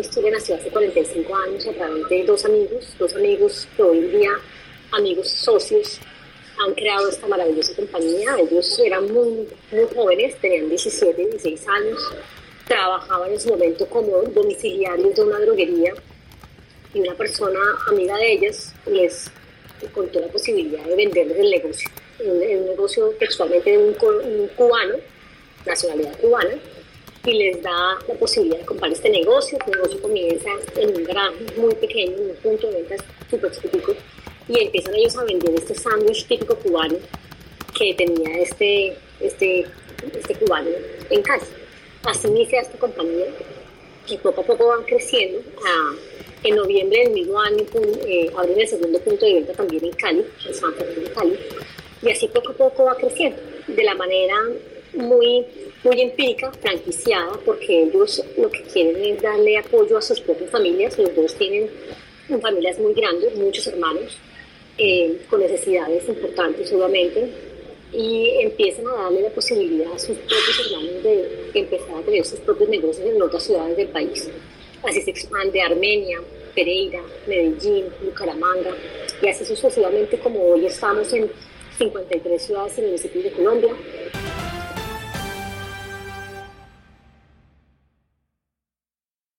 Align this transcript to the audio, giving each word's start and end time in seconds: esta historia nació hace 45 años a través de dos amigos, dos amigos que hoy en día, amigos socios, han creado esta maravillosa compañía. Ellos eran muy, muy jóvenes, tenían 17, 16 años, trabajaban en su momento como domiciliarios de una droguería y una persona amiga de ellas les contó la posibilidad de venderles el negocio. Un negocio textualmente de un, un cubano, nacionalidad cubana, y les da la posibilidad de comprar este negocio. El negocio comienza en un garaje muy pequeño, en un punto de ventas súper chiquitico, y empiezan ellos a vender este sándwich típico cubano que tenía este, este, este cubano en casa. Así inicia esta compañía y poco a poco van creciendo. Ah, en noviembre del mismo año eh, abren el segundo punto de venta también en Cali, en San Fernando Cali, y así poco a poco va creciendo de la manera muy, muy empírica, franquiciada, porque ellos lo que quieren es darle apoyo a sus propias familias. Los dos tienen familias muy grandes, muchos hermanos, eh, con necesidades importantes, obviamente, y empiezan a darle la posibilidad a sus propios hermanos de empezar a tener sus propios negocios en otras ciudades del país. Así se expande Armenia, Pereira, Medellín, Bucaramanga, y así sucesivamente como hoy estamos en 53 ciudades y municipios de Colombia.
esta 0.00 0.10
historia 0.10 0.30
nació 0.30 0.54
hace 0.54 0.68
45 0.70 1.36
años 1.36 1.66
a 1.66 1.72
través 1.72 2.08
de 2.08 2.24
dos 2.24 2.44
amigos, 2.44 2.94
dos 2.98 3.14
amigos 3.16 3.68
que 3.76 3.82
hoy 3.82 3.98
en 3.98 4.12
día, 4.12 4.30
amigos 4.92 5.28
socios, 5.28 5.98
han 6.64 6.74
creado 6.74 7.08
esta 7.08 7.26
maravillosa 7.26 7.74
compañía. 7.74 8.36
Ellos 8.38 8.78
eran 8.78 9.12
muy, 9.12 9.48
muy 9.72 9.84
jóvenes, 9.94 10.36
tenían 10.40 10.68
17, 10.68 11.26
16 11.30 11.68
años, 11.68 12.12
trabajaban 12.66 13.32
en 13.32 13.40
su 13.40 13.48
momento 13.48 13.86
como 13.88 14.22
domiciliarios 14.22 15.16
de 15.16 15.22
una 15.22 15.40
droguería 15.40 15.94
y 16.94 17.00
una 17.00 17.14
persona 17.14 17.58
amiga 17.88 18.16
de 18.18 18.32
ellas 18.32 18.72
les 18.86 19.30
contó 19.92 20.20
la 20.20 20.28
posibilidad 20.28 20.84
de 20.84 20.94
venderles 20.94 21.38
el 21.38 21.50
negocio. 21.50 21.90
Un 22.20 22.38
negocio 22.38 23.08
textualmente 23.18 23.70
de 23.70 23.78
un, 23.78 23.96
un 24.00 24.48
cubano, 24.56 24.94
nacionalidad 25.66 26.18
cubana, 26.20 26.56
y 27.28 27.34
les 27.34 27.62
da 27.62 27.98
la 28.08 28.14
posibilidad 28.14 28.58
de 28.58 28.64
comprar 28.64 28.90
este 28.90 29.10
negocio. 29.10 29.58
El 29.66 29.72
negocio 29.72 30.00
comienza 30.00 30.50
en 30.76 30.96
un 30.96 31.04
garaje 31.04 31.36
muy 31.56 31.74
pequeño, 31.74 32.16
en 32.16 32.30
un 32.30 32.36
punto 32.36 32.66
de 32.68 32.74
ventas 32.74 33.04
súper 33.30 33.52
chiquitico, 33.52 33.94
y 34.48 34.60
empiezan 34.60 34.94
ellos 34.94 35.16
a 35.18 35.24
vender 35.24 35.54
este 35.54 35.74
sándwich 35.74 36.26
típico 36.26 36.56
cubano 36.56 36.96
que 37.78 37.94
tenía 37.94 38.38
este, 38.38 38.96
este, 39.20 39.66
este 40.14 40.34
cubano 40.36 40.70
en 41.10 41.22
casa. 41.22 41.46
Así 42.04 42.28
inicia 42.28 42.62
esta 42.62 42.78
compañía 42.78 43.26
y 44.08 44.16
poco 44.16 44.40
a 44.40 44.44
poco 44.44 44.68
van 44.68 44.84
creciendo. 44.84 45.40
Ah, 45.66 45.94
en 46.44 46.54
noviembre 46.54 47.00
del 47.00 47.12
mismo 47.12 47.38
año 47.40 47.64
eh, 48.06 48.30
abren 48.36 48.60
el 48.60 48.68
segundo 48.68 48.98
punto 49.00 49.26
de 49.26 49.34
venta 49.34 49.52
también 49.52 49.84
en 49.84 49.92
Cali, 49.92 50.24
en 50.46 50.54
San 50.54 50.72
Fernando 50.74 51.10
Cali, 51.12 51.38
y 52.00 52.10
así 52.10 52.28
poco 52.28 52.50
a 52.50 52.54
poco 52.54 52.84
va 52.84 52.94
creciendo 52.94 53.42
de 53.66 53.82
la 53.82 53.94
manera 53.96 54.36
muy, 54.94 55.44
muy 55.84 56.00
empírica, 56.00 56.52
franquiciada, 56.52 57.32
porque 57.44 57.82
ellos 57.82 58.22
lo 58.36 58.50
que 58.50 58.62
quieren 58.62 59.02
es 59.04 59.22
darle 59.22 59.58
apoyo 59.58 59.98
a 59.98 60.02
sus 60.02 60.20
propias 60.20 60.50
familias. 60.50 60.98
Los 60.98 61.14
dos 61.14 61.34
tienen 61.34 61.70
familias 62.40 62.78
muy 62.78 62.94
grandes, 62.94 63.34
muchos 63.36 63.66
hermanos, 63.66 64.18
eh, 64.76 65.20
con 65.28 65.40
necesidades 65.40 66.08
importantes, 66.08 66.72
obviamente, 66.72 67.28
y 67.92 68.30
empiezan 68.42 68.86
a 68.86 69.02
darle 69.02 69.22
la 69.22 69.30
posibilidad 69.30 69.92
a 69.92 69.98
sus 69.98 70.16
propios 70.18 70.66
hermanos 70.66 71.02
de 71.02 71.50
empezar 71.54 71.96
a 71.96 72.02
tener 72.02 72.24
sus 72.24 72.40
propios 72.40 72.68
negocios 72.68 73.06
en 73.06 73.22
otras 73.22 73.42
ciudades 73.42 73.76
del 73.76 73.88
país. 73.88 74.28
Así 74.82 75.00
se 75.02 75.10
expande 75.10 75.60
Armenia, 75.60 76.18
Pereira, 76.54 77.00
Medellín, 77.26 77.86
Bucaramanga, 78.04 78.76
y 79.22 79.28
así 79.28 79.44
sucesivamente 79.44 80.18
como 80.18 80.44
hoy 80.50 80.66
estamos 80.66 81.12
en 81.12 81.30
53 81.78 82.42
ciudades 82.42 82.78
y 82.78 82.82
municipios 82.82 83.24
de 83.24 83.32
Colombia. 83.32 83.74